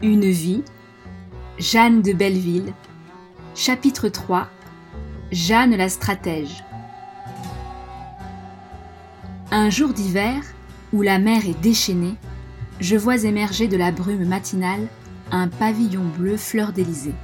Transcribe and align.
Une 0.00 0.30
vie, 0.30 0.62
Jeanne 1.58 2.02
de 2.02 2.12
Belleville, 2.12 2.72
chapitre 3.56 4.08
3 4.08 4.46
Jeanne 5.32 5.74
la 5.74 5.88
stratège. 5.88 6.62
Un 9.50 9.70
jour 9.70 9.92
d'hiver, 9.92 10.40
où 10.92 11.02
la 11.02 11.18
mer 11.18 11.48
est 11.48 11.60
déchaînée, 11.60 12.14
je 12.78 12.94
vois 12.94 13.24
émerger 13.24 13.66
de 13.66 13.76
la 13.76 13.90
brume 13.90 14.24
matinale 14.24 14.86
un 15.32 15.48
pavillon 15.48 16.04
bleu 16.16 16.36
fleur 16.36 16.72
d'Élysée. 16.72 17.14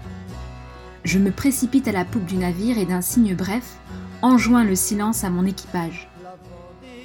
Je 1.04 1.20
me 1.20 1.30
précipite 1.30 1.86
à 1.86 1.92
la 1.92 2.04
poupe 2.04 2.26
du 2.26 2.38
navire 2.38 2.76
et 2.76 2.86
d'un 2.86 3.02
signe 3.02 3.36
bref, 3.36 3.78
enjoins 4.20 4.64
le 4.64 4.74
silence 4.74 5.22
à 5.22 5.30
mon 5.30 5.46
équipage. 5.46 6.08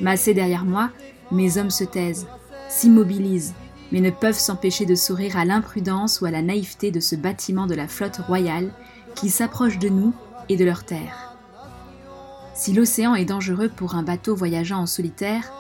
Massés 0.02 0.34
derrière 0.34 0.66
moi, 0.66 0.90
mes 1.31 1.59
hommes 1.59 1.70
se 1.70 1.84
taisent, 1.84 2.26
s'immobilisent, 2.70 3.54
mais 3.92 4.02
ne 4.02 4.10
peuvent 4.10 4.38
s'empêcher 4.38 4.86
de 4.86 4.96
sourire 4.96 5.38
à 5.38 5.46
l'imprudence 5.46 6.22
ou 6.22 6.26
à 6.26 6.32
la 6.32 6.42
naïveté 6.42 6.92
de 6.92 7.00
ce 7.00 7.16
bâtiment 7.16 7.68
de 7.68 7.76
la 7.76 7.88
flotte 7.88 8.18
royale 8.18 8.72
qui 9.16 9.30
s'approche 9.30 9.80
de 9.80 9.90
nous 9.90 10.14
et 10.48 10.58
de 10.58 10.66
leur 10.66 10.84
terre. 10.84 11.36
Si 12.54 12.74
l'océan 12.74 13.16
est 13.16 13.26
dangereux 13.26 13.70
pour 13.70 13.96
un 13.96 14.04
bateau 14.04 14.36
voyageant 14.36 14.80
en 14.80 14.86
solitaire, 14.86 15.52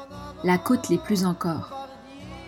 la 0.43 0.57
côte 0.57 0.89
l'est 0.89 1.03
plus 1.03 1.25
encore. 1.25 1.87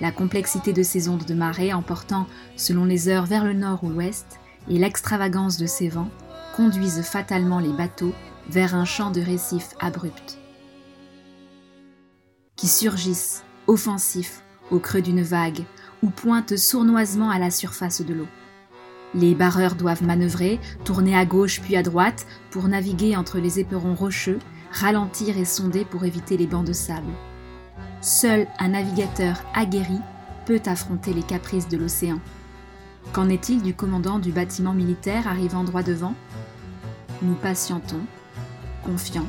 La 0.01 0.11
complexité 0.11 0.73
de 0.73 0.83
ses 0.83 1.09
ondes 1.09 1.25
de 1.25 1.33
marée 1.33 1.73
emportant 1.73 2.27
selon 2.57 2.85
les 2.85 3.07
heures 3.07 3.25
vers 3.25 3.45
le 3.45 3.53
nord 3.53 3.83
ou 3.83 3.89
l'ouest 3.89 4.39
et 4.69 4.77
l'extravagance 4.77 5.57
de 5.57 5.65
ses 5.65 5.89
vents 5.89 6.09
conduisent 6.55 7.01
fatalement 7.01 7.59
les 7.59 7.73
bateaux 7.73 8.13
vers 8.49 8.75
un 8.75 8.85
champ 8.85 9.11
de 9.11 9.21
récifs 9.21 9.69
abrupts 9.79 10.41
qui 12.61 12.67
surgissent, 12.67 13.43
offensifs, 13.65 14.43
au 14.71 14.79
creux 14.79 15.01
d'une 15.01 15.21
vague, 15.21 15.63
ou 16.01 16.09
pointent 16.09 16.57
sournoisement 16.57 17.29
à 17.29 17.37
la 17.37 17.51
surface 17.51 18.01
de 18.01 18.13
l'eau. 18.13 18.27
Les 19.13 19.35
barreurs 19.35 19.75
doivent 19.75 20.03
manœuvrer, 20.03 20.59
tourner 20.85 21.15
à 21.15 21.25
gauche 21.25 21.61
puis 21.61 21.75
à 21.75 21.83
droite 21.83 22.25
pour 22.49 22.67
naviguer 22.67 23.15
entre 23.15 23.39
les 23.39 23.59
éperons 23.59 23.93
rocheux, 23.93 24.39
ralentir 24.71 25.37
et 25.37 25.45
sonder 25.45 25.83
pour 25.83 26.05
éviter 26.05 26.37
les 26.37 26.47
bancs 26.47 26.65
de 26.65 26.73
sable. 26.73 27.11
Seul 27.99 28.47
un 28.57 28.69
navigateur 28.69 29.43
aguerri 29.53 29.99
peut 30.45 30.61
affronter 30.65 31.13
les 31.13 31.23
caprices 31.23 31.67
de 31.67 31.77
l'océan. 31.77 32.19
Qu'en 33.13 33.29
est-il 33.29 33.61
du 33.61 33.73
commandant 33.73 34.19
du 34.19 34.31
bâtiment 34.31 34.73
militaire 34.73 35.27
arrivant 35.27 35.63
droit 35.63 35.83
devant? 35.83 36.15
Nous 37.21 37.35
patientons, 37.35 38.01
confiants, 38.83 39.27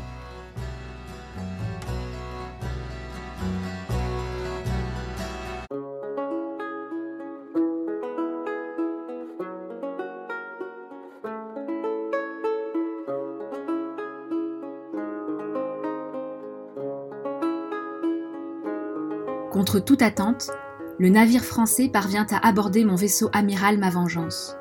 Toute 19.81 20.03
attente, 20.03 20.51
le 20.99 21.09
navire 21.09 21.45
français 21.45 21.89
parvient 21.89 22.27
à 22.31 22.47
aborder 22.47 22.85
mon 22.85 22.95
vaisseau 22.95 23.31
amiral 23.33 23.79
Ma 23.79 23.89
Vengeance. 23.89 24.57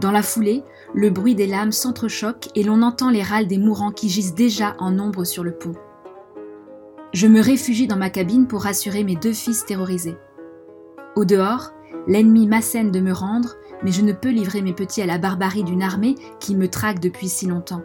Dans 0.00 0.10
la 0.10 0.22
foulée, 0.22 0.62
le 0.94 1.10
bruit 1.10 1.34
des 1.34 1.46
lames 1.46 1.72
s'entrechoque 1.72 2.48
et 2.54 2.62
l'on 2.62 2.82
entend 2.82 3.10
les 3.10 3.22
râles 3.22 3.46
des 3.46 3.58
mourants 3.58 3.92
qui 3.92 4.08
gisent 4.08 4.34
déjà 4.34 4.74
en 4.78 4.90
nombre 4.90 5.24
sur 5.24 5.44
le 5.44 5.52
pont. 5.52 5.74
Je 7.12 7.26
me 7.26 7.40
réfugie 7.40 7.86
dans 7.86 7.96
ma 7.96 8.10
cabine 8.10 8.46
pour 8.46 8.62
rassurer 8.62 9.04
mes 9.04 9.16
deux 9.16 9.32
fils 9.32 9.64
terrorisés. 9.66 10.16
Au 11.16 11.24
dehors, 11.24 11.72
l'ennemi 12.06 12.46
m'assène 12.46 12.90
de 12.90 13.00
me 13.00 13.12
rendre, 13.12 13.56
mais 13.82 13.92
je 13.92 14.02
ne 14.02 14.12
peux 14.12 14.30
livrer 14.30 14.62
mes 14.62 14.74
petits 14.74 15.02
à 15.02 15.06
la 15.06 15.18
barbarie 15.18 15.64
d'une 15.64 15.82
armée 15.82 16.14
qui 16.40 16.54
me 16.56 16.68
traque 16.68 17.00
depuis 17.00 17.28
si 17.28 17.46
longtemps. 17.46 17.82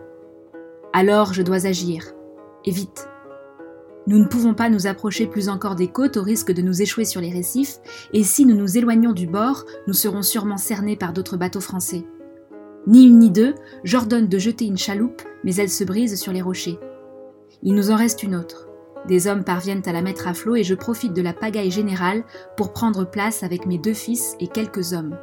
Alors 0.93 1.33
je 1.33 1.41
dois 1.41 1.65
agir, 1.65 2.13
et 2.65 2.71
vite. 2.71 3.10
Nous 4.07 4.17
ne 4.17 4.25
pouvons 4.25 4.55
pas 4.55 4.69
nous 4.69 4.87
approcher 4.87 5.27
plus 5.27 5.47
encore 5.47 5.75
des 5.75 5.87
côtes 5.87 6.17
au 6.17 6.23
risque 6.23 6.51
de 6.51 6.61
nous 6.61 6.81
échouer 6.81 7.05
sur 7.05 7.21
les 7.21 7.29
récifs, 7.29 7.77
et 8.13 8.23
si 8.23 8.45
nous 8.45 8.55
nous 8.55 8.77
éloignons 8.77 9.13
du 9.13 9.27
bord, 9.27 9.65
nous 9.87 9.93
serons 9.93 10.23
sûrement 10.23 10.57
cernés 10.57 10.95
par 10.95 11.13
d'autres 11.13 11.37
bateaux 11.37 11.61
français. 11.61 12.03
Ni 12.87 13.05
une 13.05 13.19
ni 13.19 13.29
deux, 13.29 13.53
j'ordonne 13.83 14.27
de 14.27 14.39
jeter 14.39 14.65
une 14.65 14.77
chaloupe, 14.77 15.21
mais 15.43 15.55
elle 15.55 15.69
se 15.69 15.83
brise 15.83 16.19
sur 16.19 16.33
les 16.33 16.41
rochers. 16.41 16.79
Il 17.61 17.75
nous 17.75 17.91
en 17.91 17.95
reste 17.95 18.23
une 18.23 18.35
autre. 18.35 18.67
Des 19.07 19.27
hommes 19.27 19.43
parviennent 19.43 19.83
à 19.85 19.93
la 19.93 20.01
mettre 20.01 20.27
à 20.27 20.33
flot 20.33 20.55
et 20.55 20.63
je 20.63 20.73
profite 20.73 21.13
de 21.13 21.21
la 21.21 21.33
pagaille 21.33 21.71
générale 21.71 22.23
pour 22.57 22.73
prendre 22.73 23.05
place 23.05 23.43
avec 23.43 23.67
mes 23.67 23.77
deux 23.77 23.93
fils 23.93 24.35
et 24.39 24.47
quelques 24.47 24.93
hommes. 24.93 25.17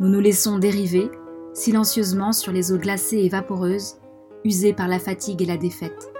Nous 0.00 0.08
nous 0.08 0.20
laissons 0.20 0.58
dériver, 0.58 1.10
silencieusement 1.52 2.32
sur 2.32 2.52
les 2.52 2.72
eaux 2.72 2.78
glacées 2.78 3.18
et 3.18 3.28
vaporeuses, 3.28 3.96
usées 4.44 4.72
par 4.72 4.88
la 4.88 4.98
fatigue 4.98 5.42
et 5.42 5.46
la 5.46 5.56
défaite. 5.56 6.12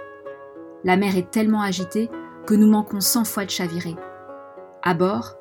La 0.83 0.97
mer 0.97 1.17
est 1.17 1.31
tellement 1.31 1.61
agitée 1.61 2.09
que 2.45 2.53
nous 2.53 2.69
manquons 2.69 3.01
cent 3.01 3.25
fois 3.25 3.45
de 3.45 3.49
chavirer. 3.49 3.95
À 4.81 4.93
bord, 4.93 5.35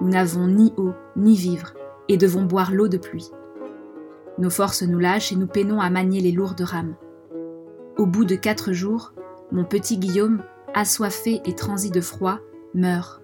nous 0.00 0.08
n'avons 0.08 0.46
ni 0.46 0.74
eau 0.76 0.92
ni 1.16 1.36
vivres 1.36 1.74
et 2.08 2.16
devons 2.16 2.44
boire 2.44 2.72
l'eau 2.72 2.88
de 2.88 2.98
pluie. 2.98 3.30
Nos 4.38 4.50
forces 4.50 4.82
nous 4.82 4.98
lâchent 4.98 5.32
et 5.32 5.36
nous 5.36 5.46
peinons 5.46 5.80
à 5.80 5.90
manier 5.90 6.20
les 6.20 6.32
lourdes 6.32 6.60
rames. 6.60 6.94
Au 7.96 8.06
bout 8.06 8.24
de 8.24 8.34
quatre 8.34 8.72
jours, 8.72 9.12
mon 9.50 9.64
petit 9.64 9.98
Guillaume, 9.98 10.42
assoiffé 10.74 11.40
et 11.44 11.54
transi 11.54 11.90
de 11.90 12.00
froid, 12.00 12.38
meurt. 12.74 13.22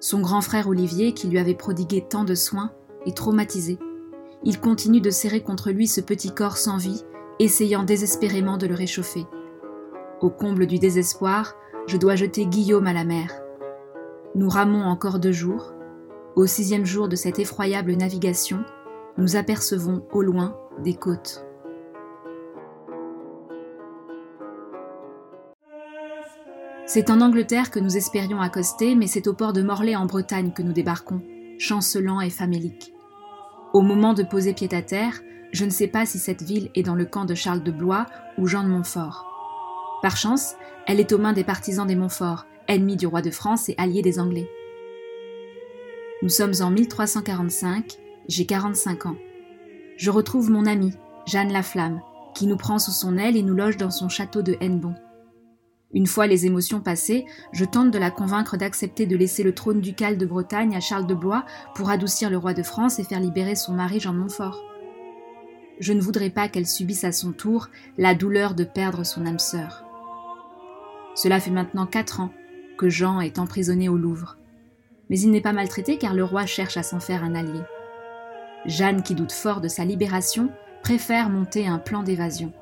Son 0.00 0.20
grand 0.20 0.40
frère 0.40 0.68
Olivier, 0.68 1.12
qui 1.12 1.28
lui 1.28 1.38
avait 1.38 1.54
prodigué 1.54 2.04
tant 2.08 2.24
de 2.24 2.34
soins, 2.34 2.72
est 3.06 3.16
traumatisé. 3.16 3.78
Il 4.42 4.60
continue 4.60 5.00
de 5.00 5.10
serrer 5.10 5.42
contre 5.42 5.70
lui 5.70 5.86
ce 5.86 6.00
petit 6.00 6.32
corps 6.32 6.58
sans 6.58 6.76
vie, 6.76 7.04
essayant 7.38 7.84
désespérément 7.84 8.58
de 8.58 8.66
le 8.66 8.74
réchauffer. 8.74 9.26
Au 10.20 10.30
comble 10.30 10.66
du 10.66 10.78
désespoir, 10.78 11.54
je 11.86 11.96
dois 11.96 12.16
jeter 12.16 12.46
Guillaume 12.46 12.86
à 12.86 12.92
la 12.92 13.04
mer. 13.04 13.30
Nous 14.34 14.48
ramons 14.48 14.82
encore 14.82 15.18
deux 15.18 15.32
jours. 15.32 15.74
Au 16.36 16.46
sixième 16.46 16.86
jour 16.86 17.08
de 17.08 17.16
cette 17.16 17.38
effroyable 17.38 17.92
navigation, 17.92 18.64
nous 19.18 19.36
apercevons 19.36 20.06
au 20.12 20.22
loin 20.22 20.56
des 20.82 20.94
côtes. 20.94 21.44
C'est 26.86 27.10
en 27.10 27.20
Angleterre 27.20 27.70
que 27.70 27.80
nous 27.80 27.96
espérions 27.96 28.40
accoster, 28.40 28.94
mais 28.94 29.06
c'est 29.06 29.26
au 29.26 29.32
port 29.32 29.52
de 29.52 29.62
Morlaix 29.62 29.96
en 29.96 30.06
Bretagne 30.06 30.52
que 30.52 30.62
nous 30.62 30.72
débarquons, 30.72 31.22
chancelant 31.58 32.20
et 32.20 32.30
faméliques. 32.30 32.92
Au 33.72 33.80
moment 33.80 34.14
de 34.14 34.22
poser 34.22 34.52
pied 34.52 34.68
à 34.72 34.82
terre, 34.82 35.20
je 35.52 35.64
ne 35.64 35.70
sais 35.70 35.88
pas 35.88 36.06
si 36.06 36.18
cette 36.18 36.42
ville 36.42 36.70
est 36.74 36.82
dans 36.82 36.94
le 36.94 37.04
camp 37.04 37.24
de 37.24 37.34
Charles 37.34 37.62
de 37.62 37.72
Blois 37.72 38.06
ou 38.38 38.46
Jean 38.46 38.64
de 38.64 38.68
Montfort. 38.68 39.33
Par 40.04 40.18
chance, 40.18 40.56
elle 40.86 41.00
est 41.00 41.12
aux 41.12 41.18
mains 41.18 41.32
des 41.32 41.44
partisans 41.44 41.86
des 41.86 41.96
Montfort, 41.96 42.44
ennemis 42.68 42.98
du 42.98 43.06
roi 43.06 43.22
de 43.22 43.30
France 43.30 43.70
et 43.70 43.74
alliés 43.78 44.02
des 44.02 44.18
Anglais. 44.20 44.50
Nous 46.20 46.28
sommes 46.28 46.52
en 46.60 46.68
1345, 46.68 47.96
j'ai 48.28 48.44
45 48.44 49.06
ans. 49.06 49.16
Je 49.96 50.10
retrouve 50.10 50.50
mon 50.50 50.66
amie, 50.66 50.92
Jeanne 51.24 51.50
Laflamme, 51.50 52.02
qui 52.34 52.46
nous 52.46 52.58
prend 52.58 52.78
sous 52.78 52.90
son 52.90 53.16
aile 53.16 53.34
et 53.38 53.42
nous 53.42 53.54
loge 53.54 53.78
dans 53.78 53.90
son 53.90 54.10
château 54.10 54.42
de 54.42 54.58
Hennebon. 54.60 54.94
Une 55.94 56.06
fois 56.06 56.26
les 56.26 56.44
émotions 56.44 56.82
passées, 56.82 57.24
je 57.54 57.64
tente 57.64 57.90
de 57.90 57.98
la 57.98 58.10
convaincre 58.10 58.58
d'accepter 58.58 59.06
de 59.06 59.16
laisser 59.16 59.42
le 59.42 59.54
trône 59.54 59.80
ducal 59.80 60.18
de 60.18 60.26
Bretagne 60.26 60.76
à 60.76 60.80
Charles 60.80 61.06
de 61.06 61.14
Blois 61.14 61.46
pour 61.74 61.88
adoucir 61.88 62.28
le 62.28 62.36
roi 62.36 62.52
de 62.52 62.62
France 62.62 62.98
et 62.98 63.04
faire 63.04 63.20
libérer 63.20 63.54
son 63.54 63.72
mari 63.72 64.00
Jean 64.00 64.12
de 64.12 64.18
Montfort. 64.18 64.62
Je 65.80 65.94
ne 65.94 66.02
voudrais 66.02 66.28
pas 66.28 66.48
qu'elle 66.48 66.66
subisse 66.66 67.04
à 67.04 67.12
son 67.12 67.32
tour 67.32 67.70
la 67.96 68.14
douleur 68.14 68.54
de 68.54 68.64
perdre 68.64 69.02
son 69.02 69.24
âme 69.24 69.38
sœur. 69.38 69.83
Cela 71.14 71.38
fait 71.38 71.50
maintenant 71.50 71.86
quatre 71.86 72.20
ans 72.20 72.32
que 72.76 72.88
Jean 72.88 73.20
est 73.20 73.38
emprisonné 73.38 73.88
au 73.88 73.96
Louvre. 73.96 74.36
Mais 75.10 75.20
il 75.20 75.30
n'est 75.30 75.40
pas 75.40 75.52
maltraité 75.52 75.96
car 75.96 76.14
le 76.14 76.24
roi 76.24 76.44
cherche 76.46 76.76
à 76.76 76.82
s'en 76.82 76.98
faire 76.98 77.22
un 77.22 77.34
allié. 77.34 77.60
Jeanne, 78.66 79.02
qui 79.02 79.14
doute 79.14 79.32
fort 79.32 79.60
de 79.60 79.68
sa 79.68 79.84
libération, 79.84 80.50
préfère 80.82 81.28
monter 81.30 81.66
un 81.66 81.78
plan 81.78 82.02
d'évasion. 82.02 82.52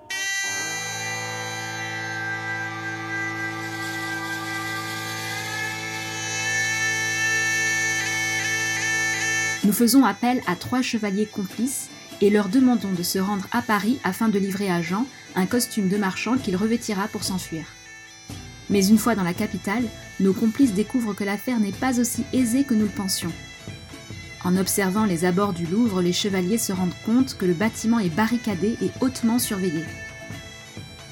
Nous 9.64 9.72
faisons 9.72 10.04
appel 10.04 10.42
à 10.46 10.56
trois 10.56 10.82
chevaliers 10.82 11.26
complices 11.26 11.88
et 12.20 12.30
leur 12.30 12.48
demandons 12.48 12.92
de 12.92 13.02
se 13.02 13.18
rendre 13.18 13.46
à 13.52 13.62
Paris 13.62 13.98
afin 14.04 14.28
de 14.28 14.38
livrer 14.38 14.70
à 14.70 14.82
Jean 14.82 15.06
un 15.36 15.46
costume 15.46 15.88
de 15.88 15.96
marchand 15.96 16.36
qu'il 16.36 16.56
revêtira 16.56 17.08
pour 17.08 17.22
s'enfuir. 17.22 17.64
Mais 18.72 18.86
une 18.86 18.96
fois 18.96 19.14
dans 19.14 19.22
la 19.22 19.34
capitale, 19.34 19.84
nos 20.18 20.32
complices 20.32 20.72
découvrent 20.72 21.14
que 21.14 21.24
l'affaire 21.24 21.60
n'est 21.60 21.72
pas 21.72 22.00
aussi 22.00 22.24
aisée 22.32 22.64
que 22.64 22.72
nous 22.72 22.86
le 22.86 22.90
pensions. 22.90 23.32
En 24.44 24.56
observant 24.56 25.04
les 25.04 25.26
abords 25.26 25.52
du 25.52 25.66
Louvre, 25.66 26.00
les 26.00 26.14
chevaliers 26.14 26.56
se 26.56 26.72
rendent 26.72 26.96
compte 27.04 27.36
que 27.36 27.44
le 27.44 27.52
bâtiment 27.52 27.98
est 27.98 28.08
barricadé 28.08 28.78
et 28.80 28.90
hautement 29.02 29.38
surveillé. 29.38 29.84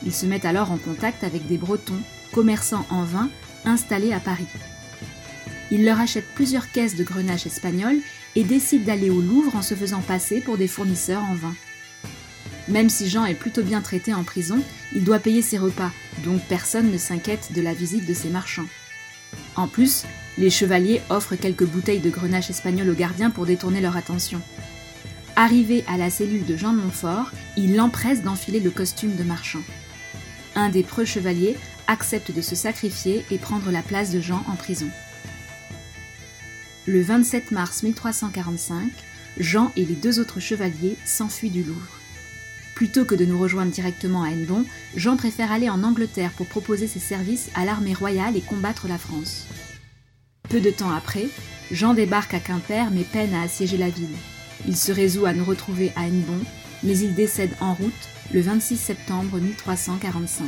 Ils 0.06 0.14
se 0.14 0.24
mettent 0.24 0.46
alors 0.46 0.72
en 0.72 0.78
contact 0.78 1.22
avec 1.22 1.46
des 1.46 1.58
Bretons, 1.58 2.00
commerçants 2.32 2.86
en 2.88 3.04
vin, 3.04 3.28
installés 3.66 4.14
à 4.14 4.20
Paris. 4.20 4.46
Ils 5.70 5.84
leur 5.84 6.00
achètent 6.00 6.34
plusieurs 6.34 6.72
caisses 6.72 6.96
de 6.96 7.04
grenache 7.04 7.44
espagnol 7.44 7.96
et 8.36 8.42
décident 8.42 8.86
d'aller 8.86 9.10
au 9.10 9.20
Louvre 9.20 9.54
en 9.54 9.62
se 9.62 9.74
faisant 9.74 10.00
passer 10.00 10.40
pour 10.40 10.56
des 10.56 10.66
fournisseurs 10.66 11.22
en 11.22 11.34
vin. 11.34 11.54
Même 12.70 12.88
si 12.88 13.10
Jean 13.10 13.24
est 13.24 13.34
plutôt 13.34 13.62
bien 13.62 13.80
traité 13.80 14.14
en 14.14 14.22
prison, 14.22 14.62
il 14.94 15.02
doit 15.02 15.18
payer 15.18 15.42
ses 15.42 15.58
repas, 15.58 15.90
donc 16.24 16.40
personne 16.48 16.92
ne 16.92 16.98
s'inquiète 16.98 17.52
de 17.52 17.60
la 17.60 17.74
visite 17.74 18.06
de 18.06 18.14
ses 18.14 18.28
marchands. 18.28 18.68
En 19.56 19.66
plus, 19.66 20.04
les 20.38 20.50
chevaliers 20.50 21.02
offrent 21.10 21.34
quelques 21.34 21.64
bouteilles 21.64 22.00
de 22.00 22.10
grenache 22.10 22.50
espagnol 22.50 22.88
aux 22.88 22.94
gardiens 22.94 23.30
pour 23.30 23.44
détourner 23.44 23.80
leur 23.80 23.96
attention. 23.96 24.40
Arrivé 25.34 25.84
à 25.88 25.96
la 25.96 26.10
cellule 26.10 26.46
de 26.46 26.56
Jean 26.56 26.72
de 26.72 26.78
Montfort, 26.78 27.32
il 27.56 27.74
l'empresse 27.74 28.22
d'enfiler 28.22 28.60
le 28.60 28.70
costume 28.70 29.16
de 29.16 29.24
marchand. 29.24 29.62
Un 30.54 30.68
des 30.68 30.84
preux 30.84 31.04
chevaliers 31.04 31.56
accepte 31.88 32.30
de 32.30 32.40
se 32.40 32.54
sacrifier 32.54 33.24
et 33.32 33.38
prendre 33.38 33.72
la 33.72 33.82
place 33.82 34.10
de 34.10 34.20
Jean 34.20 34.44
en 34.48 34.54
prison. 34.54 34.88
Le 36.86 37.02
27 37.02 37.50
mars 37.50 37.82
1345, 37.82 38.90
Jean 39.38 39.72
et 39.76 39.84
les 39.84 39.94
deux 39.94 40.20
autres 40.20 40.40
chevaliers 40.40 40.96
s'enfuient 41.04 41.50
du 41.50 41.62
Louvre. 41.62 41.99
Plutôt 42.80 43.04
que 43.04 43.14
de 43.14 43.26
nous 43.26 43.38
rejoindre 43.38 43.70
directement 43.70 44.22
à 44.22 44.30
Hennebon, 44.30 44.64
Jean 44.96 45.18
préfère 45.18 45.52
aller 45.52 45.68
en 45.68 45.82
Angleterre 45.82 46.30
pour 46.34 46.46
proposer 46.46 46.86
ses 46.86 46.98
services 46.98 47.50
à 47.54 47.66
l'armée 47.66 47.92
royale 47.92 48.38
et 48.38 48.40
combattre 48.40 48.88
la 48.88 48.96
France. 48.96 49.44
Peu 50.48 50.62
de 50.62 50.70
temps 50.70 50.90
après, 50.90 51.26
Jean 51.70 51.92
débarque 51.92 52.32
à 52.32 52.40
Quimper 52.40 52.90
mais 52.90 53.04
peine 53.04 53.34
à 53.34 53.42
assiéger 53.42 53.76
la 53.76 53.90
ville. 53.90 54.16
Il 54.66 54.78
se 54.78 54.92
résout 54.92 55.26
à 55.26 55.34
nous 55.34 55.44
retrouver 55.44 55.92
à 55.94 56.06
Hennebon, 56.06 56.38
mais 56.82 56.96
il 56.96 57.14
décède 57.14 57.54
en 57.60 57.74
route 57.74 57.92
le 58.32 58.40
26 58.40 58.78
septembre 58.78 59.38
1345. 59.38 60.46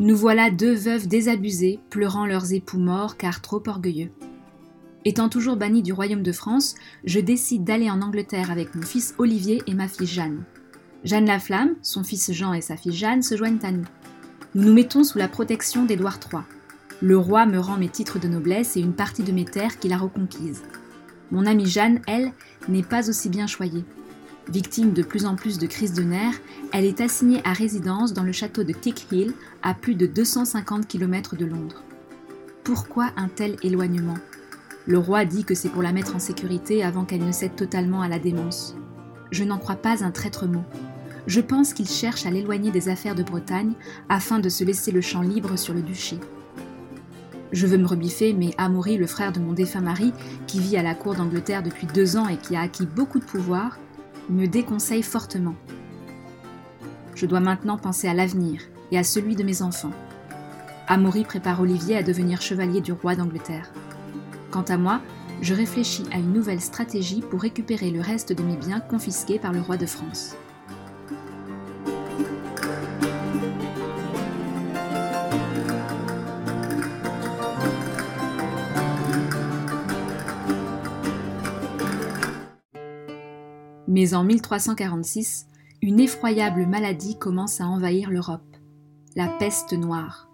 Nous 0.00 0.16
voilà 0.16 0.50
deux 0.50 0.74
veuves 0.74 1.08
désabusées, 1.08 1.78
pleurant 1.90 2.24
leurs 2.24 2.54
époux 2.54 2.78
morts 2.78 3.18
car 3.18 3.42
trop 3.42 3.62
orgueilleux. 3.66 4.12
Étant 5.06 5.28
toujours 5.28 5.56
banni 5.56 5.82
du 5.82 5.92
royaume 5.92 6.22
de 6.22 6.32
France, 6.32 6.76
je 7.04 7.20
décide 7.20 7.64
d'aller 7.64 7.90
en 7.90 8.00
Angleterre 8.00 8.50
avec 8.50 8.74
mon 8.74 8.82
fils 8.82 9.14
Olivier 9.18 9.62
et 9.66 9.74
ma 9.74 9.86
fille 9.86 10.06
Jeanne. 10.06 10.44
Jeanne 11.04 11.26
la 11.26 11.38
Flamme, 11.38 11.74
son 11.82 12.02
fils 12.02 12.32
Jean 12.32 12.54
et 12.54 12.62
sa 12.62 12.78
fille 12.78 12.94
Jeanne 12.94 13.22
se 13.22 13.36
joignent 13.36 13.58
à 13.62 13.70
nous. 13.70 13.84
Nous 14.54 14.64
nous 14.64 14.72
mettons 14.72 15.04
sous 15.04 15.18
la 15.18 15.28
protection 15.28 15.84
d'Édouard 15.84 16.20
III. 16.32 16.42
Le 17.02 17.18
roi 17.18 17.44
me 17.44 17.58
rend 17.58 17.76
mes 17.76 17.90
titres 17.90 18.18
de 18.18 18.28
noblesse 18.28 18.78
et 18.78 18.80
une 18.80 18.94
partie 18.94 19.24
de 19.24 19.32
mes 19.32 19.44
terres 19.44 19.78
qu'il 19.78 19.92
a 19.92 19.98
reconquises. 19.98 20.62
Mon 21.30 21.44
amie 21.44 21.66
Jeanne, 21.66 22.00
elle, 22.06 22.32
n'est 22.68 22.82
pas 22.82 23.10
aussi 23.10 23.28
bien 23.28 23.46
choyée. 23.46 23.84
Victime 24.48 24.94
de 24.94 25.02
plus 25.02 25.26
en 25.26 25.36
plus 25.36 25.58
de 25.58 25.66
crises 25.66 25.92
de 25.92 26.02
nerfs, 26.02 26.40
elle 26.72 26.84
est 26.84 27.02
assignée 27.02 27.42
à 27.44 27.52
résidence 27.52 28.14
dans 28.14 28.22
le 28.22 28.32
château 28.32 28.62
de 28.62 28.74
Hill, 29.12 29.34
à 29.62 29.74
plus 29.74 29.96
de 29.96 30.06
250 30.06 30.86
km 30.86 31.36
de 31.36 31.44
Londres. 31.44 31.82
Pourquoi 32.62 33.10
un 33.16 33.28
tel 33.28 33.56
éloignement? 33.62 34.16
Le 34.86 34.98
roi 34.98 35.24
dit 35.24 35.44
que 35.44 35.54
c'est 35.54 35.70
pour 35.70 35.82
la 35.82 35.92
mettre 35.92 36.14
en 36.14 36.18
sécurité 36.18 36.84
avant 36.84 37.04
qu'elle 37.04 37.24
ne 37.24 37.32
cède 37.32 37.56
totalement 37.56 38.02
à 38.02 38.08
la 38.08 38.18
démence. 38.18 38.76
Je 39.30 39.42
n'en 39.42 39.56
crois 39.56 39.76
pas 39.76 40.04
un 40.04 40.10
traître 40.10 40.46
mot. 40.46 40.64
Je 41.26 41.40
pense 41.40 41.72
qu'il 41.72 41.88
cherche 41.88 42.26
à 42.26 42.30
l'éloigner 42.30 42.70
des 42.70 42.90
affaires 42.90 43.14
de 43.14 43.22
Bretagne 43.22 43.72
afin 44.10 44.40
de 44.40 44.50
se 44.50 44.62
laisser 44.62 44.92
le 44.92 45.00
champ 45.00 45.22
libre 45.22 45.56
sur 45.56 45.72
le 45.72 45.80
duché. 45.80 46.18
Je 47.50 47.66
veux 47.66 47.78
me 47.78 47.86
rebiffer, 47.86 48.34
mais 48.34 48.50
Amaury, 48.58 48.98
le 48.98 49.06
frère 49.06 49.32
de 49.32 49.40
mon 49.40 49.52
défunt 49.54 49.80
mari, 49.80 50.12
qui 50.46 50.60
vit 50.60 50.76
à 50.76 50.82
la 50.82 50.94
cour 50.94 51.14
d'Angleterre 51.14 51.62
depuis 51.62 51.86
deux 51.86 52.18
ans 52.18 52.28
et 52.28 52.36
qui 52.36 52.54
a 52.54 52.60
acquis 52.60 52.84
beaucoup 52.84 53.20
de 53.20 53.24
pouvoir, 53.24 53.78
me 54.28 54.46
déconseille 54.46 55.02
fortement. 55.02 55.54
Je 57.14 57.24
dois 57.24 57.40
maintenant 57.40 57.78
penser 57.78 58.06
à 58.06 58.12
l'avenir 58.12 58.60
et 58.90 58.98
à 58.98 59.04
celui 59.04 59.34
de 59.34 59.44
mes 59.44 59.62
enfants. 59.62 59.92
Amaury 60.88 61.24
prépare 61.24 61.62
Olivier 61.62 61.96
à 61.96 62.02
devenir 62.02 62.42
chevalier 62.42 62.82
du 62.82 62.92
roi 62.92 63.14
d'Angleterre. 63.14 63.72
Quant 64.54 64.62
à 64.68 64.76
moi, 64.76 65.02
je 65.42 65.52
réfléchis 65.52 66.04
à 66.12 66.18
une 66.18 66.32
nouvelle 66.32 66.60
stratégie 66.60 67.22
pour 67.22 67.42
récupérer 67.42 67.90
le 67.90 68.00
reste 68.00 68.32
de 68.32 68.44
mes 68.44 68.56
biens 68.56 68.78
confisqués 68.78 69.40
par 69.40 69.52
le 69.52 69.60
roi 69.60 69.76
de 69.76 69.84
France. 69.84 70.36
Mais 83.88 84.14
en 84.14 84.22
1346, 84.22 85.46
une 85.82 85.98
effroyable 85.98 86.66
maladie 86.66 87.18
commence 87.18 87.60
à 87.60 87.66
envahir 87.66 88.08
l'Europe, 88.08 88.56
la 89.16 89.26
peste 89.26 89.72
noire. 89.72 90.28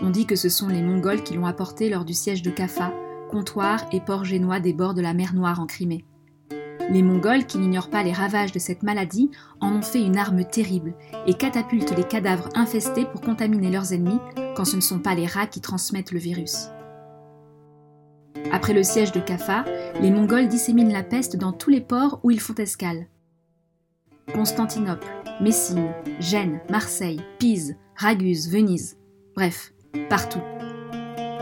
On 0.00 0.10
dit 0.10 0.26
que 0.26 0.36
ce 0.36 0.48
sont 0.48 0.68
les 0.68 0.82
Mongols 0.82 1.22
qui 1.24 1.34
l'ont 1.34 1.46
apportée 1.46 1.90
lors 1.90 2.04
du 2.04 2.14
siège 2.14 2.42
de 2.42 2.50
Kaffa, 2.50 2.92
comptoir 3.30 3.84
et 3.92 4.00
port 4.00 4.24
génois 4.24 4.60
des 4.60 4.72
bords 4.72 4.94
de 4.94 5.02
la 5.02 5.12
mer 5.12 5.34
Noire 5.34 5.60
en 5.60 5.66
Crimée. 5.66 6.04
Les 6.90 7.02
Mongols, 7.02 7.44
qui 7.46 7.58
n'ignorent 7.58 7.90
pas 7.90 8.02
les 8.02 8.12
ravages 8.12 8.52
de 8.52 8.58
cette 8.58 8.82
maladie, 8.82 9.30
en 9.60 9.74
ont 9.74 9.82
fait 9.82 10.00
une 10.00 10.16
arme 10.16 10.44
terrible 10.44 10.94
et 11.26 11.34
catapultent 11.34 11.96
les 11.96 12.04
cadavres 12.04 12.48
infestés 12.54 13.04
pour 13.04 13.20
contaminer 13.20 13.70
leurs 13.70 13.92
ennemis 13.92 14.20
quand 14.56 14.64
ce 14.64 14.76
ne 14.76 14.80
sont 14.80 15.00
pas 15.00 15.14
les 15.14 15.26
rats 15.26 15.46
qui 15.46 15.60
transmettent 15.60 16.12
le 16.12 16.18
virus. 16.18 16.68
Après 18.52 18.72
le 18.72 18.84
siège 18.84 19.12
de 19.12 19.20
Kaffa, 19.20 19.64
les 20.00 20.10
Mongols 20.10 20.48
disséminent 20.48 20.92
la 20.92 21.02
peste 21.02 21.36
dans 21.36 21.52
tous 21.52 21.70
les 21.70 21.80
ports 21.80 22.20
où 22.22 22.30
ils 22.30 22.40
font 22.40 22.54
escale. 22.54 23.08
Constantinople, 24.32 25.08
Messine, 25.40 25.92
Gênes, 26.20 26.60
Marseille, 26.70 27.20
Pise, 27.38 27.76
Raguse, 27.96 28.48
Venise, 28.50 28.96
bref, 29.34 29.72
partout. 30.08 30.42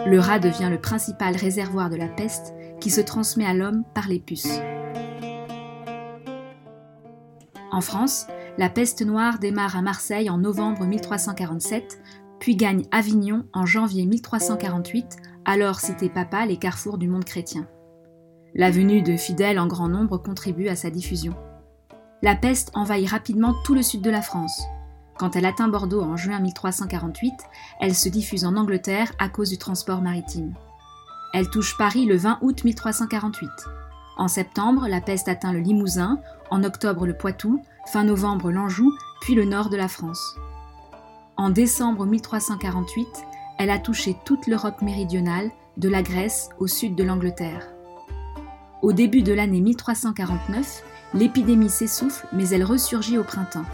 Le 0.07 0.19
rat 0.19 0.39
devient 0.39 0.69
le 0.71 0.81
principal 0.81 1.37
réservoir 1.37 1.91
de 1.91 1.97
la 1.97 2.09
peste 2.09 2.55
qui 2.81 2.91
se 2.91 3.01
transmet 3.01 3.47
à 3.47 3.55
l'homme 3.55 3.85
par 3.95 4.09
les 4.09 4.21
puces. 4.21 4.61
En 7.73 7.81
France, 7.81 8.27
la 8.59 8.71
peste 8.71 9.05
noire 9.05 9.39
démarre 9.39 9.77
à 9.77 9.83
Marseille 9.83 10.31
en 10.31 10.39
novembre 10.39 10.87
1347, 10.87 12.01
puis 12.39 12.57
gagne 12.57 12.85
Avignon 12.91 13.45
en 13.53 13.67
janvier 13.67 14.07
1348 14.07 15.17
alors 15.45 15.81
cité 15.81 16.09
papal 16.09 16.51
et 16.51 16.57
carrefour 16.57 16.99
du 16.99 17.09
monde 17.09 17.25
chrétien. 17.25 17.67
La 18.55 18.71
venue 18.71 19.03
de 19.03 19.17
fidèles 19.17 19.59
en 19.59 19.67
grand 19.67 19.89
nombre 19.89 20.19
contribue 20.19 20.69
à 20.69 20.77
sa 20.77 20.91
diffusion. 20.91 21.35
La 22.23 22.35
peste 22.35 22.71
envahit 22.75 23.09
rapidement 23.09 23.55
tout 23.65 23.75
le 23.75 23.83
sud 23.83 24.01
de 24.01 24.11
la 24.11 24.23
France. 24.23 24.63
Quand 25.19 25.35
elle 25.35 25.47
atteint 25.47 25.69
Bordeaux 25.69 26.03
en 26.03 26.17
juin 26.17 26.41
1348, 26.41 27.33
elle 27.81 27.95
se 27.95 28.09
diffuse 28.09 28.45
en 28.45 28.57
Angleterre 28.57 29.13
à 29.19 29.29
cause 29.29 29.49
du 29.49 29.59
transport 29.59 30.03
maritime. 30.03 30.55
Elle 31.33 31.49
touche 31.49 31.77
Paris 31.79 32.05
le 32.05 32.17
20 32.17 32.39
août 32.43 32.65
1348. 32.65 33.51
En 34.19 34.29
septembre, 34.29 34.89
la 34.89 35.01
peste 35.01 35.29
atteint 35.29 35.53
le 35.53 35.61
Limousin, 35.61 36.21
en 36.51 36.65
octobre 36.65 37.07
le 37.07 37.17
Poitou, 37.17 37.63
fin 37.87 38.05
novembre 38.05 38.51
l'Anjou, 38.51 38.93
puis 39.21 39.35
le 39.35 39.45
nord 39.45 39.71
de 39.71 39.77
la 39.77 39.89
France. 39.89 40.37
En 41.37 41.51
décembre 41.51 42.07
1348, 42.07 43.07
elle 43.59 43.71
a 43.71 43.79
touché 43.79 44.17
toute 44.25 44.47
l'Europe 44.47 44.83
méridionale, 44.83 45.51
de 45.77 45.89
la 45.91 46.03
Grèce 46.03 46.49
au 46.59 46.67
sud 46.67 46.95
de 46.95 47.05
l'Angleterre. 47.05 47.69
Au 48.81 48.93
début 48.93 49.23
de 49.23 49.35
l'année 49.35 49.61
1349, 49.61 50.83
l'épidémie 51.13 51.69
s'essouffle, 51.69 52.27
mais 52.33 52.49
elle 52.49 52.65
ressurgit 52.65 53.19
au 53.19 53.25
printemps. 53.25 53.67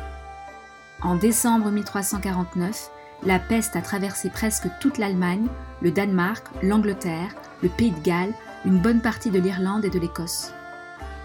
En 1.05 1.17
décembre 1.17 1.73
1349, 1.73 2.91
la 3.25 3.41
peste 3.41 3.75
a 3.75 3.83
traversé 3.83 4.31
presque 4.31 4.69
toute 4.81 4.99
l'Allemagne, 4.99 5.49
le 5.81 5.91
Danemark, 5.91 6.47
l'Angleterre, 6.63 7.35
le 7.61 7.69
Pays 7.69 7.91
de 7.91 8.01
Galles, 8.03 8.35
une 8.65 8.79
bonne 8.79 9.01
partie 9.01 9.31
de 9.31 9.41
l'Irlande 9.41 9.85
et 9.85 9.91
de 9.91 9.99
l'Écosse. 9.99 10.53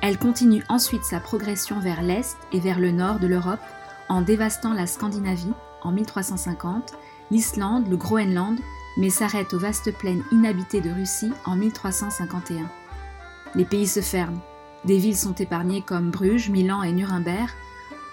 Elle 0.01 0.17
continue 0.17 0.63
ensuite 0.67 1.03
sa 1.03 1.19
progression 1.19 1.79
vers 1.79 2.01
l'est 2.01 2.37
et 2.51 2.59
vers 2.59 2.79
le 2.79 2.91
nord 2.91 3.19
de 3.19 3.27
l'Europe 3.27 3.59
en 4.09 4.21
dévastant 4.21 4.73
la 4.73 4.87
Scandinavie 4.87 5.53
en 5.83 5.91
1350 5.91 6.93
l'Islande, 7.29 7.87
le 7.87 7.97
Groenland, 7.97 8.57
mais 8.97 9.11
s'arrête 9.11 9.53
aux 9.53 9.59
vastes 9.59 9.91
plaines 9.95 10.23
inhabitées 10.31 10.81
de 10.81 10.89
Russie 10.89 11.33
en 11.45 11.55
1351. 11.55 12.67
Les 13.53 13.65
pays 13.65 13.87
se 13.87 14.01
ferment, 14.01 14.39
des 14.85 14.97
villes 14.97 15.17
sont 15.17 15.35
épargnées 15.35 15.81
comme 15.81 16.09
Bruges, 16.09 16.49
Milan 16.49 16.81
et 16.81 16.93
Nuremberg, 16.93 17.49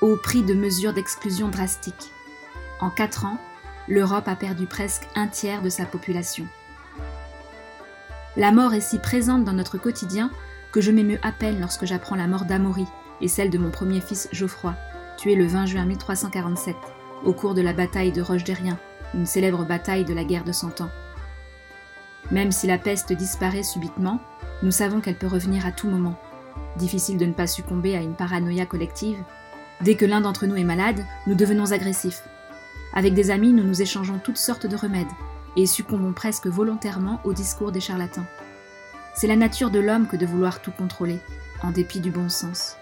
au 0.05 0.17
prix 0.17 0.43
de 0.43 0.53
mesures 0.53 0.93
d'exclusion 0.93 1.49
drastiques. 1.49 2.13
En 2.79 2.91
quatre 2.91 3.25
ans, 3.25 3.39
l'Europe 3.89 4.29
a 4.29 4.37
perdu 4.37 4.67
presque 4.67 5.09
un 5.15 5.29
tiers 5.29 5.63
de 5.63 5.71
sa 5.71 5.87
population. 5.87 6.47
La 8.37 8.53
mort 8.53 8.75
est 8.75 8.83
si 8.83 8.99
présente 8.99 9.45
dans 9.45 9.55
notre 9.55 9.79
quotidien 9.79 10.31
que 10.73 10.83
je 10.83 10.91
m'émeus 10.91 11.19
à 11.23 11.33
peine 11.33 11.59
lorsque 11.59 11.87
j'apprends 11.87 12.17
la 12.17 12.27
mort 12.27 12.45
d'Amaury 12.45 12.85
et 13.23 13.29
celle 13.29 13.49
de 13.49 13.57
mon 13.57 13.71
premier 13.71 14.03
fils 14.03 14.29
Geoffroy, 14.31 14.75
tué 15.17 15.37
le 15.37 15.47
20 15.47 15.65
juin 15.65 15.87
1347, 15.87 16.77
au 17.25 17.33
cours 17.33 17.55
de 17.55 17.63
la 17.63 17.73
bataille 17.73 18.13
de 18.13 18.21
Roche-Derrien, 18.21 18.79
une 19.15 19.25
célèbre 19.25 19.65
bataille 19.65 20.05
de 20.05 20.13
la 20.13 20.25
guerre 20.25 20.45
de 20.45 20.53
Cent 20.53 20.83
Ans. 20.83 20.91
Même 22.31 22.53
si 22.53 22.67
la 22.67 22.77
peste 22.77 23.15
disparaît 23.15 23.63
subitement, 23.63 24.21
nous 24.63 24.71
savons 24.71 25.01
qu'elle 25.01 25.17
peut 25.17 25.27
revenir 25.27 25.65
à 25.65 25.73
tout 25.73 25.89
moment. 25.89 26.21
Difficile 26.77 27.17
de 27.17 27.25
ne 27.25 27.33
pas 27.33 27.47
succomber 27.47 27.97
à 27.97 28.03
une 28.03 28.17
paranoïa 28.17 28.67
collective. 28.67 29.17
Dès 29.81 29.97
que 29.97 30.05
l'un 30.05 30.21
d'entre 30.21 30.47
nous 30.47 30.57
est 30.57 30.65
malade, 30.65 31.05
nous 31.27 31.35
devenons 31.35 31.73
agressifs. 31.73 32.23
Avec 32.95 33.15
des 33.15 33.31
amis, 33.31 33.53
nous 33.53 33.65
nous 33.65 33.83
échangeons 33.83 34.19
toutes 34.23 34.37
sortes 34.37 34.67
de 34.67 34.77
remèdes 34.77 35.07
et 35.57 35.67
succombons 35.67 36.13
presque 36.13 36.47
volontairement 36.47 37.21
au 37.25 37.33
discours 37.33 37.73
des 37.73 37.81
charlatans. 37.81 38.27
C'est 39.15 39.27
la 39.27 39.37
nature 39.37 39.71
de 39.71 39.79
l'homme 39.79 40.07
que 40.07 40.17
de 40.17 40.27
vouloir 40.27 40.61
tout 40.61 40.73
contrôler, 40.73 41.19
en 41.63 41.71
dépit 41.71 42.01
du 42.01 42.11
bon 42.11 42.29
sens. 42.29 42.77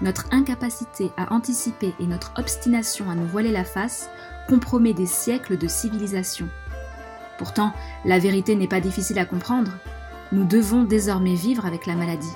Notre 0.00 0.26
incapacité 0.32 1.10
à 1.16 1.32
anticiper 1.32 1.94
et 2.00 2.06
notre 2.06 2.32
obstination 2.36 3.10
à 3.10 3.14
nous 3.14 3.26
voiler 3.26 3.52
la 3.52 3.64
face 3.64 4.08
compromet 4.48 4.94
des 4.94 5.06
siècles 5.06 5.56
de 5.56 5.68
civilisation. 5.68 6.48
Pourtant, 7.38 7.72
la 8.04 8.18
vérité 8.18 8.54
n'est 8.56 8.68
pas 8.68 8.80
difficile 8.80 9.18
à 9.18 9.24
comprendre. 9.24 9.72
Nous 10.32 10.44
devons 10.44 10.82
désormais 10.84 11.34
vivre 11.34 11.66
avec 11.66 11.86
la 11.86 11.94
maladie, 11.94 12.32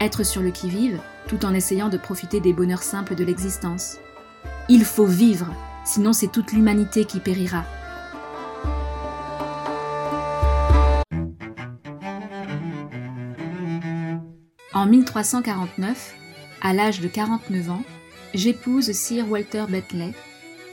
être 0.00 0.24
sur 0.24 0.42
le 0.42 0.50
qui-vive 0.50 1.00
tout 1.28 1.44
en 1.44 1.54
essayant 1.54 1.88
de 1.88 1.96
profiter 1.96 2.40
des 2.40 2.52
bonheurs 2.52 2.82
simples 2.82 3.14
de 3.14 3.24
l'existence. 3.24 3.98
Il 4.68 4.84
faut 4.84 5.06
vivre, 5.06 5.46
sinon 5.84 6.12
c'est 6.12 6.32
toute 6.32 6.52
l'humanité 6.52 7.04
qui 7.04 7.20
périra. 7.20 7.64
En 14.72 14.86
1349, 14.86 16.14
à 16.62 16.72
l'âge 16.72 17.00
de 17.00 17.08
49 17.08 17.70
ans, 17.70 17.82
j'épouse 18.34 18.92
Sir 18.92 19.30
Walter 19.30 19.64
Bentley, 19.68 20.14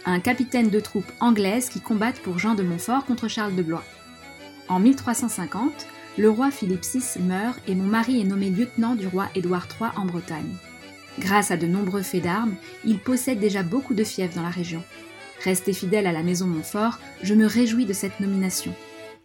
un 0.05 0.19
capitaine 0.19 0.69
de 0.69 0.79
troupes 0.79 1.11
anglaises 1.19 1.69
qui 1.69 1.81
combattent 1.81 2.21
pour 2.21 2.39
Jean 2.39 2.55
de 2.55 2.63
Montfort 2.63 3.05
contre 3.05 3.27
Charles 3.27 3.55
de 3.55 3.63
Blois. 3.63 3.83
En 4.69 4.79
1350, 4.79 5.87
le 6.17 6.29
roi 6.29 6.49
Philippe 6.49 6.83
VI 6.83 7.21
meurt 7.21 7.59
et 7.67 7.75
mon 7.75 7.85
mari 7.85 8.19
est 8.21 8.25
nommé 8.25 8.49
lieutenant 8.49 8.95
du 8.95 9.07
roi 9.07 9.29
Édouard 9.35 9.67
III 9.79 9.91
en 9.95 10.05
Bretagne. 10.05 10.55
Grâce 11.19 11.51
à 11.51 11.57
de 11.57 11.67
nombreux 11.67 12.01
faits 12.01 12.23
d'armes, 12.23 12.55
il 12.85 12.99
possède 12.99 13.39
déjà 13.39 13.63
beaucoup 13.63 13.93
de 13.93 14.03
fiefs 14.03 14.35
dans 14.35 14.41
la 14.41 14.49
région. 14.49 14.83
Resté 15.43 15.73
fidèle 15.73 16.07
à 16.07 16.11
la 16.11 16.23
maison 16.23 16.47
Montfort, 16.47 16.99
je 17.21 17.35
me 17.35 17.45
réjouis 17.45 17.85
de 17.85 17.93
cette 17.93 18.19
nomination. 18.19 18.73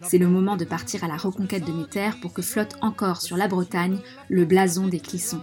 C'est 0.03 0.19
le 0.19 0.29
moment 0.29 0.57
de 0.57 0.65
partir 0.65 1.05
à 1.05 1.09
la 1.09 1.17
reconquête 1.17 1.65
de 1.65 1.73
mes 1.73 1.87
terres 1.87 2.19
pour 2.21 2.33
que 2.33 2.43
flotte 2.43 2.77
encore 2.83 3.23
sur 3.23 3.37
la 3.37 3.49
Bretagne 3.49 3.99
le 4.29 4.45
blason 4.45 4.89
des 4.89 5.01
Clissons. 5.01 5.43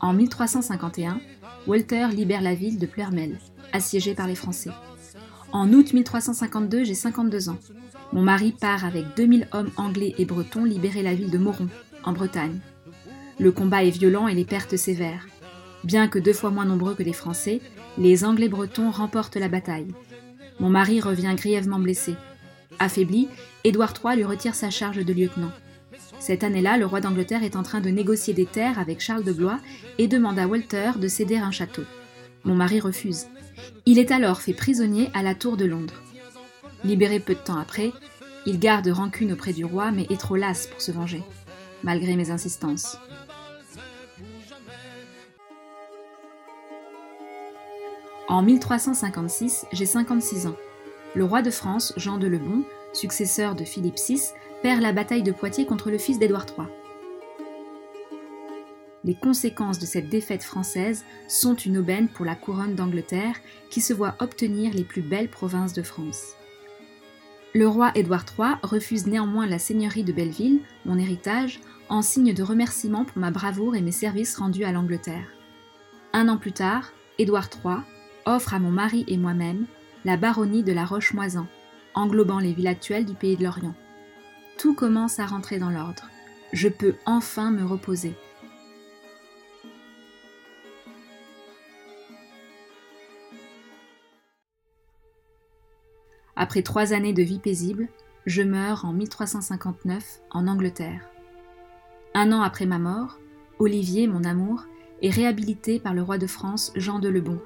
En 0.00 0.14
1351, 0.14 1.20
Walter 1.66 2.08
libère 2.08 2.40
la 2.40 2.54
ville 2.54 2.78
de 2.78 2.86
Pleurmel, 2.86 3.38
assiégée 3.72 4.14
par 4.14 4.26
les 4.26 4.34
Français. 4.34 4.70
En 5.52 5.70
août 5.72 5.92
1352, 5.92 6.84
j'ai 6.84 6.94
52 6.94 7.50
ans. 7.50 7.58
Mon 8.12 8.22
mari 8.22 8.52
part 8.52 8.86
avec 8.86 9.04
2000 9.16 9.48
hommes 9.52 9.70
anglais 9.76 10.14
et 10.16 10.24
bretons 10.24 10.64
libérer 10.64 11.02
la 11.02 11.14
ville 11.14 11.30
de 11.30 11.36
Moron, 11.36 11.68
en 12.04 12.12
Bretagne. 12.12 12.58
Le 13.38 13.52
combat 13.52 13.84
est 13.84 13.90
violent 13.90 14.28
et 14.28 14.34
les 14.34 14.46
pertes 14.46 14.76
sévères. 14.76 15.26
Bien 15.84 16.08
que 16.08 16.18
deux 16.18 16.32
fois 16.32 16.50
moins 16.50 16.64
nombreux 16.64 16.94
que 16.94 17.02
les 17.02 17.12
Français, 17.12 17.60
les 17.98 18.24
Anglais 18.24 18.48
bretons 18.48 18.90
remportent 18.90 19.36
la 19.36 19.48
bataille. 19.48 19.88
Mon 20.58 20.70
mari 20.70 21.00
revient 21.00 21.34
grièvement 21.36 21.78
blessé. 21.78 22.14
Affaibli, 22.78 23.28
Édouard 23.64 23.92
III 24.02 24.16
lui 24.16 24.24
retire 24.24 24.54
sa 24.54 24.70
charge 24.70 25.04
de 25.04 25.12
lieutenant. 25.12 25.52
Cette 26.18 26.44
année-là, 26.44 26.78
le 26.78 26.86
roi 26.86 27.00
d'Angleterre 27.00 27.42
est 27.42 27.56
en 27.56 27.62
train 27.62 27.80
de 27.80 27.90
négocier 27.90 28.32
des 28.32 28.46
terres 28.46 28.78
avec 28.78 29.00
Charles 29.00 29.24
de 29.24 29.32
Blois 29.32 29.58
et 29.98 30.08
demande 30.08 30.38
à 30.38 30.46
Walter 30.46 30.92
de 30.96 31.08
céder 31.08 31.36
un 31.36 31.50
château. 31.50 31.82
Mon 32.44 32.54
mari 32.54 32.80
refuse. 32.80 33.26
Il 33.86 33.98
est 33.98 34.10
alors 34.10 34.40
fait 34.40 34.52
prisonnier 34.52 35.10
à 35.14 35.22
la 35.22 35.34
tour 35.34 35.56
de 35.56 35.64
Londres. 35.64 36.02
Libéré 36.84 37.20
peu 37.20 37.34
de 37.34 37.40
temps 37.40 37.58
après, 37.58 37.92
il 38.46 38.58
garde 38.58 38.88
rancune 38.88 39.32
auprès 39.32 39.52
du 39.52 39.64
roi 39.64 39.90
mais 39.90 40.06
est 40.10 40.20
trop 40.20 40.36
las 40.36 40.66
pour 40.66 40.80
se 40.80 40.92
venger, 40.92 41.22
malgré 41.82 42.16
mes 42.16 42.30
insistances. 42.30 42.98
En 48.28 48.42
1356, 48.42 49.66
j'ai 49.72 49.86
56 49.86 50.46
ans. 50.46 50.56
Le 51.14 51.24
roi 51.24 51.42
de 51.42 51.50
France, 51.50 51.92
Jean 51.98 52.16
de 52.16 52.26
Lebon, 52.26 52.64
successeur 52.94 53.54
de 53.54 53.64
Philippe 53.64 53.98
VI, 54.08 54.22
perd 54.62 54.80
la 54.80 54.92
bataille 54.92 55.22
de 55.22 55.32
Poitiers 55.32 55.66
contre 55.66 55.90
le 55.90 55.98
fils 55.98 56.18
d'Édouard 56.18 56.46
III. 56.56 56.68
Les 59.04 59.14
conséquences 59.14 59.80
de 59.80 59.86
cette 59.86 60.08
défaite 60.08 60.44
française 60.44 61.04
sont 61.26 61.56
une 61.56 61.78
aubaine 61.78 62.08
pour 62.08 62.24
la 62.24 62.36
couronne 62.36 62.76
d'Angleterre 62.76 63.36
qui 63.68 63.80
se 63.80 63.92
voit 63.92 64.14
obtenir 64.20 64.72
les 64.74 64.84
plus 64.84 65.02
belles 65.02 65.30
provinces 65.30 65.72
de 65.72 65.82
France. 65.82 66.36
Le 67.54 67.66
roi 67.68 67.90
Édouard 67.94 68.24
III 68.38 68.54
refuse 68.62 69.06
néanmoins 69.06 69.46
la 69.46 69.58
seigneurie 69.58 70.04
de 70.04 70.12
Belleville, 70.12 70.60
mon 70.86 70.98
héritage, 70.98 71.60
en 71.88 72.00
signe 72.00 72.32
de 72.32 72.42
remerciement 72.42 73.04
pour 73.04 73.18
ma 73.18 73.30
bravoure 73.30 73.74
et 73.74 73.82
mes 73.82 73.92
services 73.92 74.36
rendus 74.36 74.64
à 74.64 74.72
l'Angleterre. 74.72 75.26
Un 76.12 76.28
an 76.28 76.38
plus 76.38 76.52
tard, 76.52 76.92
Édouard 77.18 77.50
III 77.52 77.78
offre 78.24 78.54
à 78.54 78.58
mon 78.58 78.70
mari 78.70 79.04
et 79.08 79.18
moi-même 79.18 79.66
la 80.04 80.16
baronnie 80.16 80.62
de 80.62 80.72
la 80.72 80.84
Roche-Moisan, 80.84 81.46
englobant 81.94 82.38
les 82.38 82.52
villes 82.52 82.68
actuelles 82.68 83.04
du 83.04 83.14
pays 83.14 83.36
de 83.36 83.44
l'Orient. 83.44 83.74
Tout 84.58 84.74
commence 84.74 85.18
à 85.18 85.26
rentrer 85.26 85.58
dans 85.58 85.70
l'ordre. 85.70 86.08
Je 86.52 86.68
peux 86.68 86.94
enfin 87.04 87.50
me 87.50 87.64
reposer. 87.64 88.14
Après 96.42 96.62
trois 96.62 96.92
années 96.92 97.12
de 97.12 97.22
vie 97.22 97.38
paisible, 97.38 97.86
je 98.26 98.42
meurs 98.42 98.84
en 98.84 98.92
1359 98.92 100.22
en 100.32 100.48
Angleterre. 100.48 101.08
Un 102.14 102.32
an 102.32 102.42
après 102.42 102.66
ma 102.66 102.80
mort, 102.80 103.20
Olivier, 103.60 104.08
mon 104.08 104.24
amour, 104.24 104.64
est 105.02 105.10
réhabilité 105.10 105.78
par 105.78 105.94
le 105.94 106.02
roi 106.02 106.18
de 106.18 106.26
France 106.26 106.72
Jean 106.74 106.98
de 106.98 107.08
Lebon. 107.08 107.38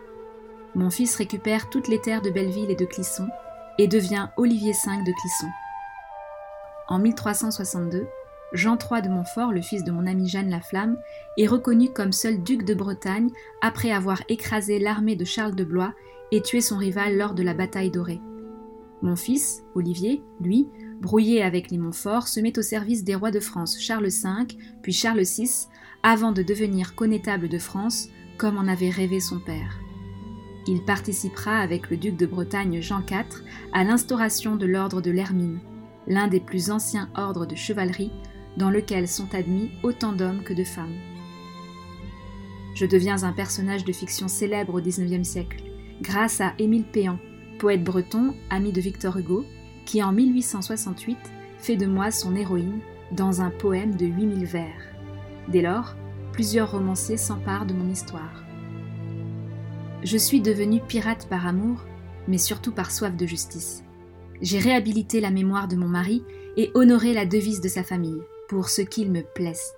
Mon 0.75 0.89
fils 0.89 1.15
récupère 1.15 1.69
toutes 1.69 1.89
les 1.89 2.01
terres 2.01 2.23
de 2.23 2.31
Belleville 2.31 2.71
et 2.71 2.75
de 2.75 2.87
Clisson 2.87 3.29
et 3.77 3.87
devient 3.87 4.31
Olivier 4.39 4.73
V 4.73 4.91
de 5.05 5.13
Clisson. 5.13 5.51
En 6.89 6.99
1362, 6.99 8.07
Jean 8.55 8.79
III 8.79 9.03
de 9.03 9.11
Montfort, 9.11 9.53
le 9.53 9.61
fils 9.61 9.85
de 9.85 9.93
mon 9.93 10.07
ami 10.07 10.27
Jeanne 10.27 10.49
la 10.49 10.63
Flamme, 10.63 10.97
est 11.37 11.47
reconnu 11.47 11.93
comme 11.93 12.13
seul 12.13 12.43
duc 12.43 12.65
de 12.65 12.73
Bretagne 12.73 13.29
après 13.61 13.93
avoir 13.93 14.23
écrasé 14.31 14.79
l'armée 14.79 15.17
de 15.17 15.27
Charles 15.27 15.55
de 15.55 15.65
Blois 15.65 15.93
et 16.33 16.41
tué 16.41 16.63
son 16.63 16.79
rival 16.79 17.19
lors 17.19 17.35
de 17.35 17.43
la 17.43 17.53
bataille 17.53 17.91
dorée. 17.91 18.23
Mon 19.03 19.17
fils, 19.17 19.63
Olivier, 19.75 20.23
lui, 20.41 20.69
brouillé 21.01 21.43
avec 21.43 21.71
les 21.71 21.79
Montfort, 21.79 22.29
se 22.29 22.41
met 22.41 22.59
au 22.59 22.63
service 22.63 23.05
des 23.05 23.15
rois 23.15 23.31
de 23.31 23.41
France 23.41 23.79
Charles 23.79 24.09
V, 24.09 24.57
puis 24.83 24.93
Charles 24.93 25.23
VI, 25.23 25.69
avant 26.03 26.33
de 26.33 26.43
devenir 26.43 26.95
connétable 26.95 27.49
de 27.49 27.59
France, 27.59 28.09
comme 28.39 28.59
en 28.59 28.69
avait 28.69 28.91
rêvé 28.91 29.21
son 29.21 29.39
père. 29.39 29.79
Il 30.67 30.83
participera 30.83 31.59
avec 31.59 31.91
le 31.91 31.97
duc 31.97 32.17
de 32.17 32.27
Bretagne 32.27 32.81
Jean 32.81 33.01
IV 33.01 33.45
à 33.73 33.85
l'instauration 33.85 34.57
de 34.57 34.67
l'ordre 34.67 35.01
de 35.01 35.11
l'Hermine, 35.11 35.61
l'un 36.07 36.29
des 36.29 36.41
plus 36.41 36.71
anciens 36.71 37.09
ordres 37.15 37.47
de 37.47 37.55
chevalerie 37.55 38.13
dans 38.57 38.71
lequel 38.71 39.07
sont 39.07 39.33
admis 39.35 39.71
autant 39.83 40.13
d'hommes 40.13 40.43
que 40.43 40.55
de 40.55 40.65
femmes. 40.65 40.97
Je 42.75 42.87
deviens 42.87 43.23
un 43.23 43.33
personnage 43.33 43.85
de 43.85 43.93
fiction 43.93 44.29
célèbre 44.29 44.75
au 44.75 44.81
XIXe 44.81 45.27
siècle, 45.27 45.63
grâce 46.03 46.41
à 46.41 46.53
Émile 46.59 46.85
Péan, 46.85 47.19
poète 47.59 47.85
breton, 47.85 48.35
ami 48.51 48.73
de 48.73 48.81
Victor 48.81 49.17
Hugo, 49.17 49.45
qui 49.85 50.03
en 50.03 50.13
1868 50.13 51.19
fait 51.59 51.77
de 51.77 51.87
moi 51.87 52.11
son 52.11 52.37
héroïne 52.37 52.81
dans 53.13 53.41
un 53.41 53.51
poème 53.51 53.95
de 53.95 54.07
8000 54.07 54.45
vers. 54.45 54.83
Dès 55.49 55.63
lors, 55.63 55.97
plusieurs 56.33 56.73
romanciers 56.73 57.17
s'emparent 57.17 57.67
de 57.67 57.75
mon 57.75 57.89
histoire. 57.91 58.45
Je 60.03 60.17
suis 60.17 60.41
devenu 60.41 60.81
pirate 60.81 61.29
par 61.29 61.47
amour, 61.47 61.85
mais 62.29 62.39
surtout 62.39 62.73
par 62.73 62.91
soif 62.91 63.17
de 63.17 63.27
justice. 63.27 63.83
J'ai 64.43 64.59
réhabilité 64.59 65.21
la 65.21 65.31
mémoire 65.31 65.69
de 65.69 65.77
mon 65.77 65.89
mari 65.89 66.23
et 66.57 66.71
honoré 66.75 67.15
la 67.15 67.27
devise 67.27 67.61
de 67.61 67.69
sa 67.69 67.83
famille, 67.83 68.23
pour 68.49 68.69
ce 68.69 68.83
qu'il 68.83 69.11
me 69.11 69.23
plaise. 69.23 69.73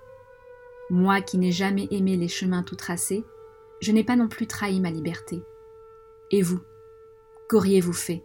Moi 0.89 1.21
qui 1.21 1.37
n'ai 1.37 1.51
jamais 1.51 1.87
aimé 1.91 2.17
les 2.17 2.27
chemins 2.27 2.63
tout 2.63 2.75
tracés, 2.75 3.23
je 3.79 3.91
n'ai 3.91 4.03
pas 4.03 4.15
non 4.15 4.27
plus 4.27 4.47
trahi 4.47 4.79
ma 4.79 4.91
liberté. 4.91 5.41
Et 6.31 6.41
vous? 6.41 6.59
Qu'auriez-vous 7.49 7.93
fait 7.93 8.23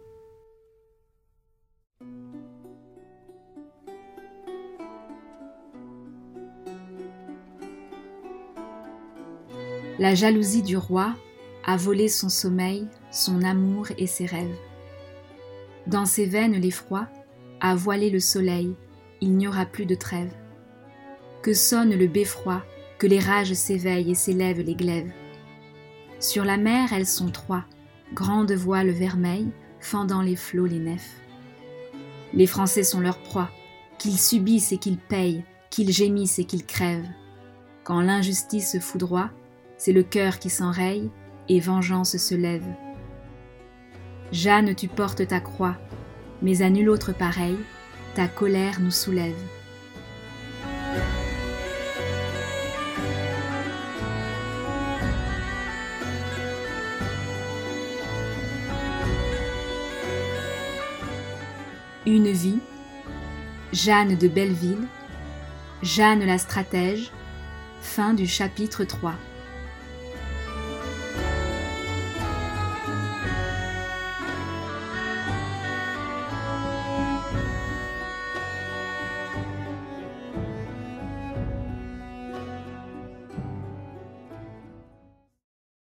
La 9.97 10.13
jalousie 10.13 10.61
du 10.61 10.77
roi 10.77 11.15
a 11.65 11.75
volé 11.75 12.07
son 12.07 12.29
sommeil, 12.29 12.87
son 13.09 13.41
amour 13.41 13.87
et 13.97 14.05
ses 14.05 14.27
rêves. 14.27 14.55
Dans 15.87 16.05
ses 16.05 16.27
veines 16.27 16.61
l'effroi 16.61 17.07
a 17.61 17.73
voilé 17.73 18.11
le 18.11 18.19
soleil, 18.19 18.75
il 19.21 19.35
n'y 19.35 19.47
aura 19.47 19.65
plus 19.65 19.87
de 19.87 19.95
trêve. 19.95 20.35
Que 21.41 21.55
sonne 21.55 21.95
le 21.95 22.05
beffroi, 22.05 22.63
que 22.99 23.07
les 23.07 23.19
rages 23.19 23.53
s'éveillent 23.53 24.11
et 24.11 24.15
s'élèvent 24.15 24.61
les 24.61 24.75
glaives. 24.75 25.11
Sur 26.19 26.45
la 26.45 26.57
mer 26.57 26.93
elles 26.93 27.07
sont 27.07 27.31
trois, 27.31 27.65
grande 28.13 28.51
voile 28.51 28.91
vermeille, 28.91 29.51
fendant 29.79 30.21
les 30.21 30.35
flots, 30.35 30.65
les 30.65 30.79
nefs. 30.79 31.15
Les 32.33 32.47
Français 32.47 32.83
sont 32.83 32.99
leur 32.99 33.19
proie, 33.19 33.49
qu'ils 33.97 34.19
subissent 34.19 34.71
et 34.71 34.77
qu'ils 34.77 34.97
payent, 34.97 35.43
qu'ils 35.69 35.91
gémissent 35.91 36.39
et 36.39 36.45
qu'ils 36.45 36.65
crèvent. 36.65 37.09
Quand 37.83 38.01
l'injustice 38.01 38.79
foudroie, 38.79 39.29
c'est 39.77 39.93
le 39.93 40.03
cœur 40.03 40.39
qui 40.39 40.49
s'enraye 40.49 41.09
et 41.49 41.59
vengeance 41.59 42.17
se 42.17 42.35
lève. 42.35 42.65
Jeanne, 44.31 44.75
tu 44.75 44.87
portes 44.87 45.27
ta 45.27 45.39
croix, 45.39 45.77
mais 46.41 46.61
à 46.61 46.69
nul 46.69 46.89
autre 46.89 47.13
pareil, 47.13 47.57
ta 48.15 48.27
colère 48.27 48.79
nous 48.79 48.91
soulève. 48.91 49.35
Une 62.07 62.31
vie, 62.31 62.59
Jeanne 63.73 64.15
de 64.15 64.27
Belleville, 64.27 64.87
Jeanne 65.81 66.23
la 66.23 66.37
stratège, 66.37 67.11
fin 67.81 68.13
du 68.13 68.27
chapitre 68.27 68.83
3. 68.83 69.13